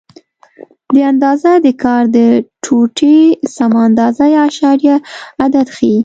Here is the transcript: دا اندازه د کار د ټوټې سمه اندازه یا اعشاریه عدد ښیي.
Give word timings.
دا 0.93 1.01
اندازه 1.11 1.51
د 1.65 1.67
کار 1.83 2.03
د 2.17 2.19
ټوټې 2.63 3.17
سمه 3.55 3.79
اندازه 3.87 4.25
یا 4.35 4.41
اعشاریه 4.47 4.95
عدد 5.43 5.67
ښیي. 5.75 5.97